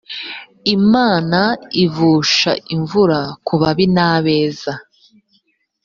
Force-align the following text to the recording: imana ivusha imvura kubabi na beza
imana 0.75 1.39
ivusha 1.83 2.51
imvura 2.75 3.19
kubabi 3.47 3.85
na 3.95 4.11
beza 4.23 4.73